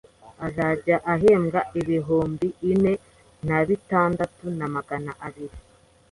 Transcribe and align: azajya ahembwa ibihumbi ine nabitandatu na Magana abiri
azajya 0.47 0.97
ahembwa 1.13 1.59
ibihumbi 1.79 2.47
ine 2.71 2.93
nabitandatu 3.47 4.43
na 4.57 4.67
Magana 4.75 5.11
abiri 5.27 5.57